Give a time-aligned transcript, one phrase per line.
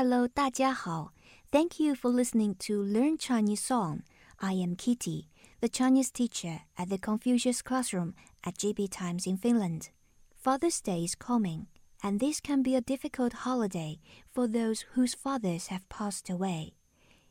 [0.00, 1.12] Hello，大家好。
[1.50, 4.02] Thank you for listening to Learn Chinese Song.
[4.38, 5.28] I am Kitty,
[5.60, 9.88] the Chinese teacher at the Confucius Classroom at GB Times in Finland.
[10.36, 11.68] Father's Day is coming,
[12.02, 13.98] and this can be a difficult holiday
[14.32, 16.74] for those whose fathers have passed away.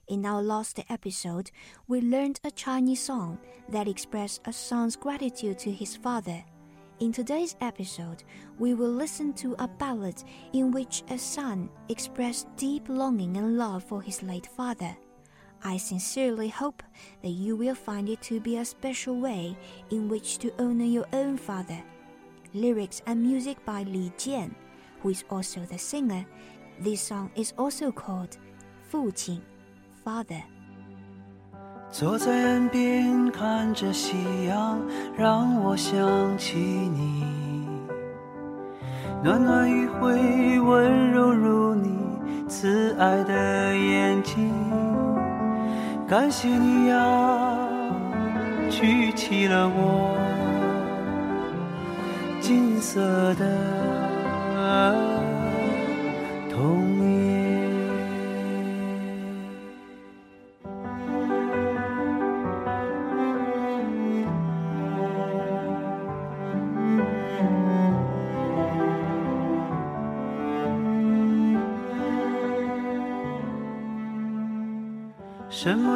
[0.08, 1.52] In our last episode,
[1.88, 3.40] we learned a Chinese song
[3.70, 6.44] that expressed a son's gratitude to his father.
[7.01, 8.25] In today's episode,
[8.59, 10.23] we will listen to a ballad
[10.53, 14.95] in which a son expressed deep longing and love for his late father.
[15.65, 16.83] I sincerely hope
[17.23, 19.57] that you will find it to be a special way
[19.89, 21.83] in which to honor your own father
[22.53, 24.55] lyrics and music by Li Jian,
[25.01, 26.27] who is also the singer.
[26.81, 28.37] This song is also called
[28.91, 29.41] 父亲
[30.05, 30.43] Father.
[31.93, 34.81] 坐在岸边看着夕阳，
[35.17, 37.25] 让我想起你。
[39.23, 41.99] 暖暖余晖，温柔如你
[42.49, 44.53] 慈爱的眼睛。
[46.09, 47.59] 感谢你呀，
[48.71, 50.17] 举起了我。
[52.41, 53.01] 金色
[53.35, 53.45] 的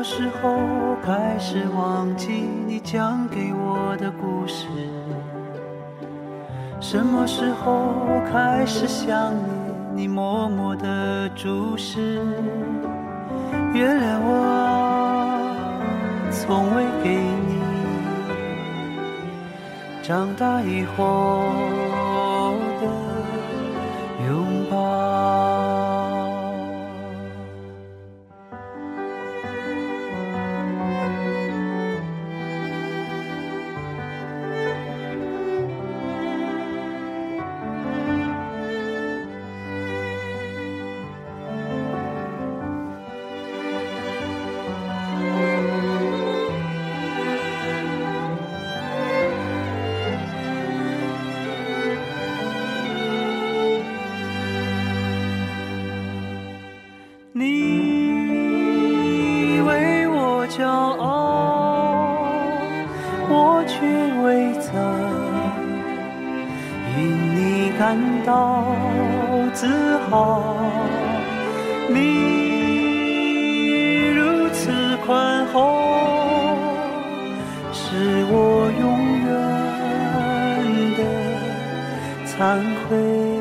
[0.04, 2.30] 时候开始忘记
[2.66, 4.66] 你讲给我的故事？
[6.78, 9.34] 什么时候开始想
[9.94, 10.04] 你？
[10.04, 12.20] 你默默的注视，
[13.72, 15.56] 原谅我啊，
[16.30, 17.62] 从未给你
[20.02, 21.44] 长大以后
[67.34, 68.64] 你感到
[69.52, 69.66] 自
[70.10, 70.42] 豪，
[71.88, 71.94] 你
[74.14, 75.56] 如此宽厚，
[77.72, 78.34] 是我
[78.80, 78.84] 永
[79.26, 79.28] 远
[80.96, 81.00] 的
[82.26, 82.32] 惭
[82.88, 83.33] 愧。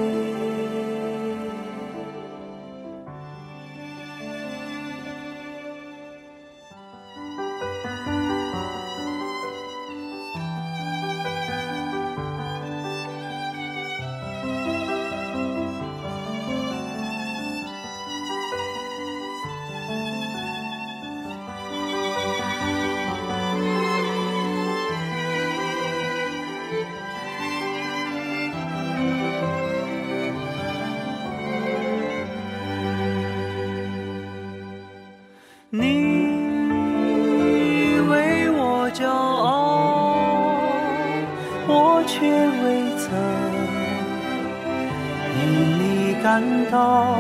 [46.74, 47.16] 到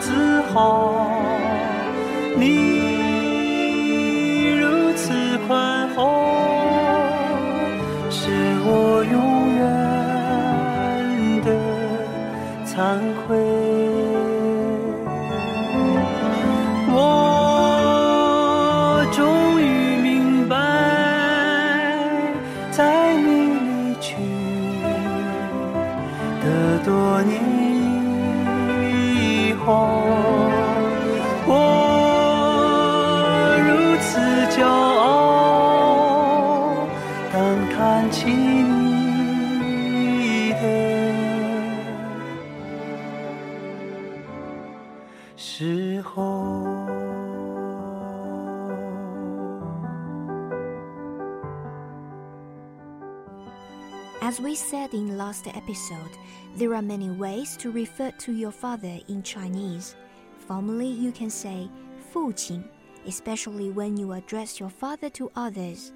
[0.00, 0.94] 自豪，
[2.38, 2.81] 你
[54.31, 56.17] As we said in last episode,
[56.55, 59.95] there are many ways to refer to your father in Chinese.
[60.47, 61.69] Formally, you can say
[62.11, 62.63] 父亲,
[63.05, 65.93] especially when you address your father to others.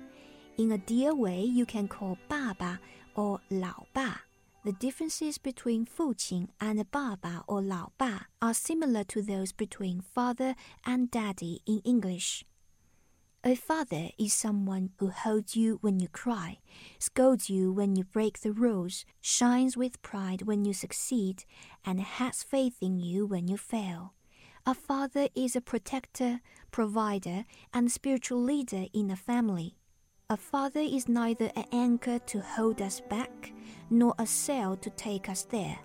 [0.58, 2.80] In a dear way, you can call 爸爸
[3.16, 4.22] or 老爸.
[4.64, 10.56] The differences between 父亲 and 爸爸 or 老爸 are similar to those between father
[10.86, 12.46] and daddy in English.
[13.45, 16.59] A father is someone who holds you when you cry,
[16.99, 21.45] scolds you when you break the rules, shines with pride when you succeed,
[21.85, 24.15] and has faith in you when you fail.
[24.67, 26.41] A father is a protector,
[26.73, 29.77] provider, and spiritual leader in a family.
[30.29, 33.53] A father is neither an anchor to hold us back,
[33.91, 35.79] nor a sail to take us there,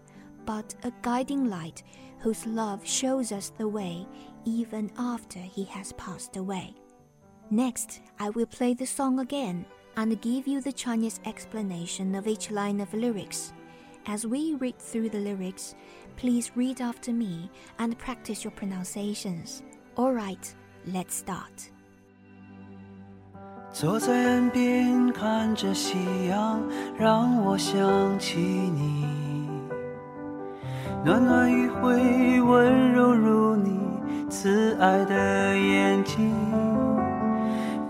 [0.47, 1.83] but a guiding light
[2.17, 4.07] whose love shows us the way
[4.45, 6.73] even after he has passed away.
[7.50, 9.64] Next, I will play the song again
[9.96, 13.52] and give you the Chinese explanation of each line of lyrics.
[14.06, 15.74] As we read through the lyrics,
[16.16, 19.62] please read after me and practice your pronunciations.
[19.96, 20.54] Alright,
[20.86, 21.70] let's start.
[23.72, 26.62] 坐在岸边看着夕阳，
[26.98, 29.06] 让我想起你。
[31.04, 33.78] 暖暖余晖，温柔如你
[34.30, 36.89] 慈爱的眼睛。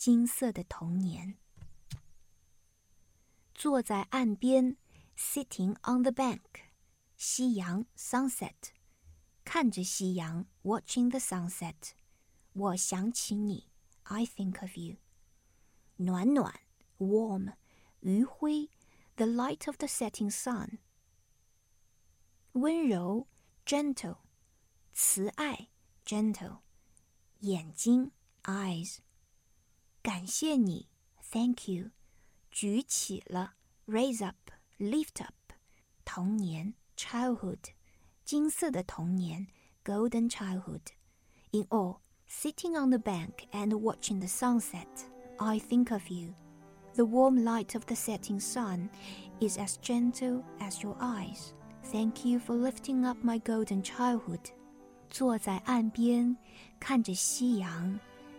[0.00, 1.36] 金色的童年。
[3.54, 4.76] 坐在岸边，
[5.16, 6.40] sitting on the bank，
[7.16, 8.54] 夕阳 sunset，
[9.44, 11.92] 看着夕阳，watching the sunset。
[12.52, 13.70] 我想起你，
[14.04, 14.96] I think of you。
[15.96, 16.60] 暖暖
[16.98, 17.54] warm,
[18.00, 18.68] 余晖
[19.16, 20.78] the light of the setting sun.
[22.52, 23.26] 温柔
[23.64, 24.18] gentle,
[24.92, 25.68] 慈爱
[26.04, 26.60] gentle,
[27.40, 28.12] 眼睛
[28.44, 28.98] eyes.
[30.02, 30.88] 感谢你
[31.32, 31.90] thank you,
[32.50, 33.54] 举起了
[33.86, 35.34] raise up, lift up,
[36.04, 37.70] 童年 childhood,
[38.24, 39.48] 金色的童年
[39.84, 40.92] golden childhood.
[41.52, 44.86] In all, sitting on the bank and watching the sunset.
[45.38, 46.34] I think of you.
[46.94, 48.88] The warm light of the setting sun
[49.40, 51.52] is as gentle as your eyes.
[51.92, 54.50] Thank you for lifting up my golden childhood.
[55.08, 56.36] 坐在岸边，
[56.80, 58.00] 看着夕阳，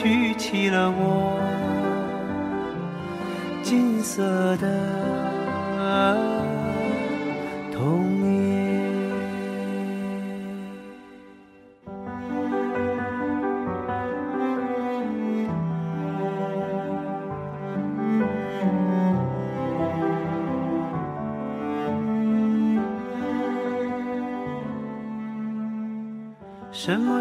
[0.00, 1.36] 举起了我
[3.64, 6.37] 金色的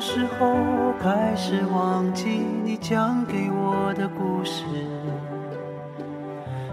[0.09, 2.29] 时候开始忘记
[2.63, 4.63] 你讲给我的故事？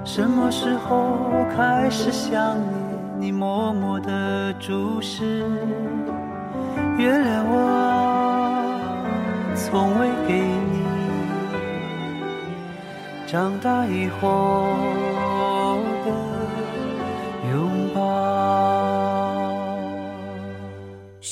[0.04, 1.18] 什么时候
[1.56, 2.56] 开始想
[3.18, 5.50] 你，你默默的注视？
[6.96, 8.94] 原谅我，
[9.56, 10.38] 从未给
[10.70, 10.84] 你
[13.26, 14.76] 长大以后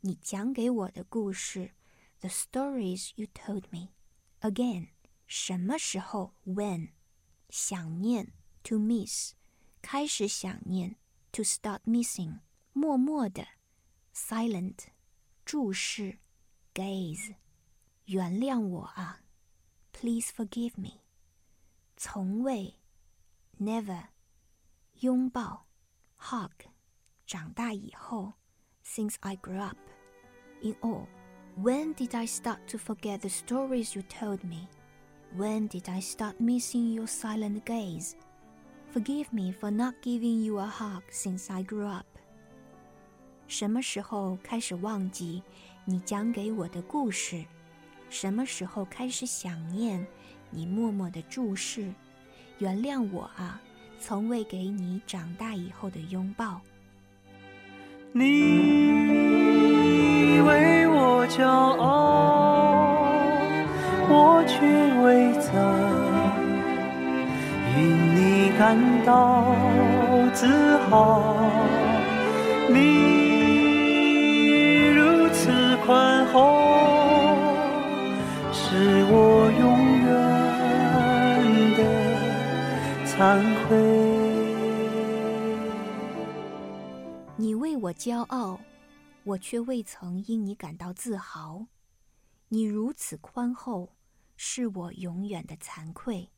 [0.00, 1.72] 你讲给我的故事，
[2.20, 3.88] the stories you told me.
[4.40, 4.88] Again，
[5.26, 6.34] 什么时候？
[6.44, 6.90] When，
[7.48, 8.32] 想念，
[8.62, 9.32] to miss，
[9.80, 10.96] 开始想念，
[11.32, 12.40] to start missing，
[12.72, 13.46] 默默的，
[14.14, 14.88] silent，
[15.44, 16.18] 注视，
[16.74, 17.36] gaze，
[18.04, 19.22] 原谅我啊，
[19.92, 21.00] please forgive me，
[21.96, 22.78] 从未，
[23.58, 24.08] never，
[25.00, 25.66] 拥抱
[26.18, 26.50] hug，
[27.26, 28.34] 长大以后
[28.88, 29.76] ，since I grew up.
[30.62, 31.06] In all,
[31.56, 34.68] when did I start to forget the stories you told me?
[35.36, 38.14] When did I start missing your silent gaze?
[38.92, 42.06] Forgive me for not giving you a hug since I grew up.
[43.46, 45.42] 什么时候开始忘记
[45.84, 47.44] 你讲给我的故事？
[48.08, 50.06] 什么时候开始想念
[50.50, 51.92] 你默默的注视？
[52.58, 53.60] 原谅我啊，
[53.98, 56.60] 从未给你长大以后的拥抱。
[58.11, 58.21] 你
[60.41, 63.05] 为我骄傲，
[64.09, 64.57] 我却
[65.03, 65.53] 未曾
[67.77, 67.79] 因
[68.15, 68.75] 你感
[69.05, 69.45] 到
[70.33, 70.47] 自
[70.89, 71.21] 豪。
[72.67, 72.77] 你
[74.87, 75.51] 如此
[75.85, 76.33] 宽厚，
[78.51, 79.13] 是我
[79.61, 79.63] 永
[80.05, 80.09] 远
[81.77, 81.79] 的
[83.05, 83.13] 惭
[83.67, 83.98] 愧。
[87.88, 88.60] 我骄傲，
[89.24, 91.66] 我却未曾因你感到自豪。
[92.48, 93.96] 你如此宽厚，
[94.36, 96.30] 是我永远的惭愧。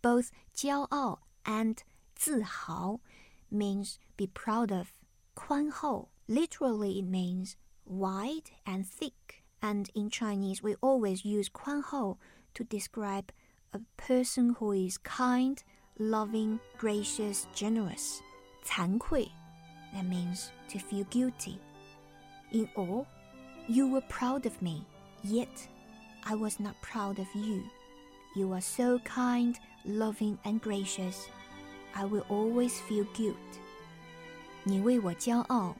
[0.00, 1.78] Both 骄傲 and
[2.14, 3.00] 自豪
[3.50, 4.88] means be proud of.
[5.34, 9.42] 宽厚 literally it means wide and thick.
[9.60, 12.18] And in Chinese, we always use 宽厚
[12.54, 13.26] to describe
[13.70, 15.58] a person who is kind,
[15.96, 18.20] loving, gracious, generous.
[18.64, 19.30] 惭愧
[19.94, 21.58] that means to feel guilty.
[22.50, 23.06] In all,
[23.68, 24.84] you were proud of me,
[25.22, 25.68] yet
[26.24, 27.62] I was not proud of you.
[28.34, 31.28] You are so kind, loving, and gracious.
[31.94, 33.36] I will always feel guilt.
[34.64, 35.74] 你为我骄傲，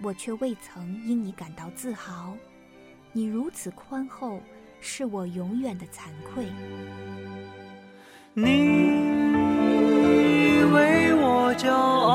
[0.00, 2.36] 我却未曾因你感到自豪。
[3.12, 4.40] 你如此宽厚，
[4.80, 6.46] 是我永远的惭愧。
[8.34, 8.44] 你
[10.72, 12.09] 为我骄傲，我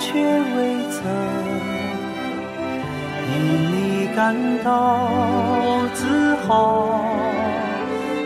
[0.00, 0.58] 却未
[0.90, 0.98] 曾
[3.28, 3.32] 因
[3.70, 4.66] 你感到
[5.94, 6.48] 自豪。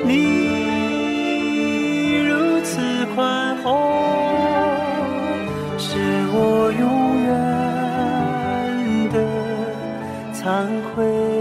[0.04, 0.12] 你
[2.22, 2.80] 如此
[3.14, 3.90] 宽厚，
[5.76, 5.98] 是
[6.32, 6.82] 我永
[7.26, 7.32] 远
[9.10, 9.16] 的
[10.32, 10.42] 惭
[10.94, 11.33] 愧。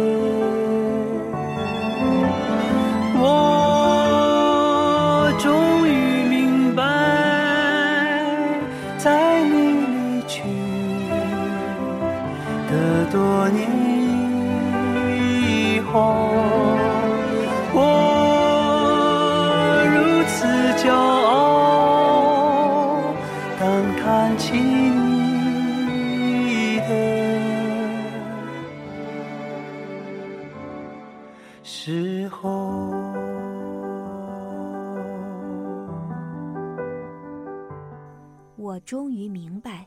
[38.72, 39.86] 我终于明白，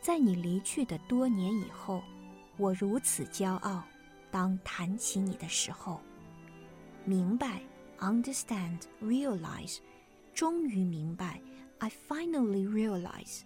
[0.00, 2.02] 在你离去的多年以后，
[2.56, 3.82] 我如此骄傲。
[4.30, 6.00] 当谈起你的时候，
[7.04, 7.62] 明白
[7.98, 9.78] （understand, realize），
[10.34, 11.40] 终于明白
[11.78, 13.42] （I finally realize）。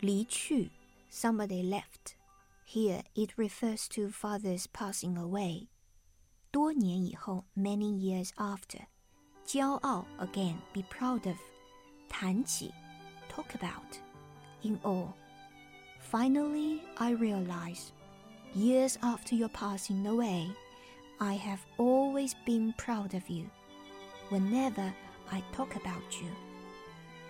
[0.00, 0.70] 离去
[1.12, 5.66] （somebody left）。Here it refers to father's passing away。
[6.50, 8.86] 多年以后 （many years after）。
[9.44, 11.36] 骄傲 again, be proud of。
[12.08, 12.72] 谈起
[13.34, 13.98] talk about.
[14.62, 15.14] In all,
[16.00, 17.92] finally I realize,
[18.54, 20.50] years after your passing away,
[21.18, 23.46] I have always been proud of you.
[24.30, 24.92] Whenever
[25.30, 26.30] I talk about you,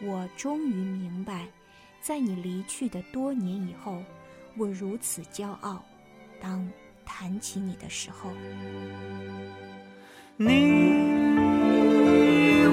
[0.02, 1.46] 我终于明白，
[2.00, 4.02] 在你离去的多年以后，
[4.56, 5.84] 我如此骄傲。
[6.40, 6.66] 当
[7.04, 8.30] 谈起你的时候，
[10.36, 10.46] 你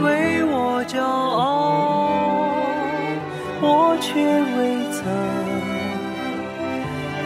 [0.01, 1.50] 为我骄傲，
[3.64, 4.59] 我却未
[4.90, 5.07] 曾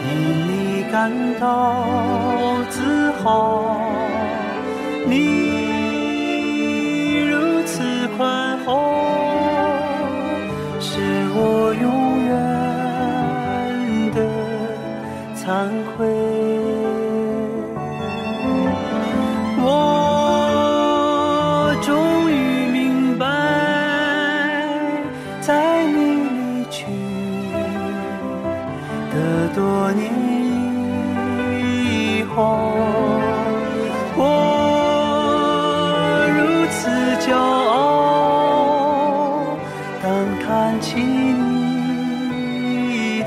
[0.05, 0.07] 因
[0.47, 0.51] 你
[0.91, 1.43] 感到
[2.69, 3.25] 自豪。
[5.07, 5.15] 你
[7.25, 7.33] 如
[7.65, 7.81] 此
[8.15, 8.69] 宽厚，
[10.79, 10.99] 是
[11.33, 11.85] 我永
[12.27, 12.31] 远
[14.13, 14.17] 的
[15.35, 15.45] 惭
[15.97, 16.16] 愧。
[34.16, 34.20] 我
[36.28, 36.80] 如此
[37.26, 39.56] 骄傲，
[40.02, 40.06] 当
[40.40, 43.26] 看起你的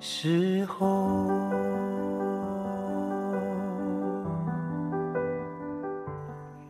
[0.00, 0.76] 时候。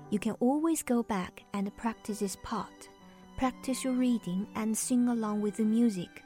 [0.08, 2.88] You can always always go back and practice this part.
[3.36, 6.22] Practice your reading and sing along with the music.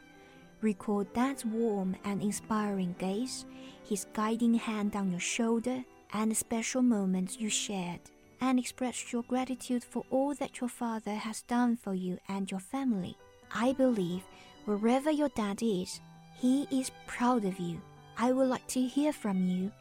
[0.65, 3.45] Recall Dad's warm and inspiring gaze,
[3.87, 7.99] his guiding hand on your shoulder, and the special moments you shared,
[8.41, 12.59] and express your gratitude for all that your father has done for you and your
[12.59, 13.15] family.
[13.53, 14.23] I believe
[14.65, 16.01] wherever your dad is,
[16.35, 17.79] he is proud of you.
[18.17, 19.71] I would like to hear from you.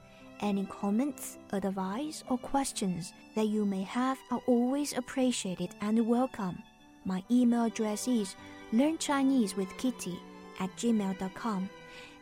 [0.40, 6.62] Any comments, advice, or questions that you may have are always appreciated and welcome.
[7.06, 8.36] My email address is
[8.74, 10.18] learnchinesewithkitty
[10.59, 11.69] at gmail.com.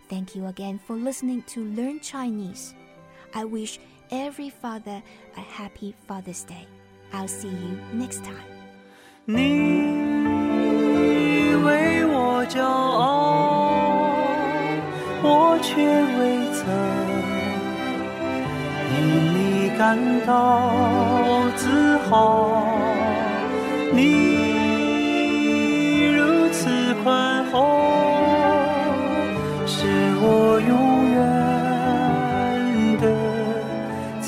[0.09, 2.73] Thank you again for listening to Learn Chinese.
[3.33, 3.79] I wish
[4.09, 5.03] every father
[5.35, 6.65] a happy Father's Day.
[7.11, 8.47] I'll see you next time.
[9.25, 9.35] 你
[11.65, 14.15] 为我骄傲，
[15.21, 16.63] 我却未曾
[18.95, 18.95] 因
[19.35, 20.31] 你感到
[21.57, 22.63] 自豪。
[23.93, 24.01] 你
[26.15, 27.80] 如此宽厚，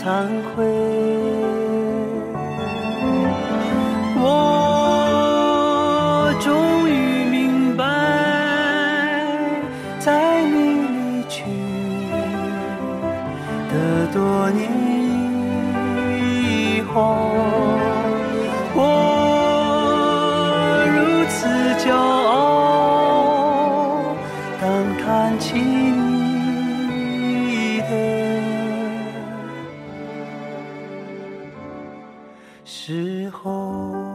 [0.05, 1.54] 忏悔
[32.64, 34.13] 时候。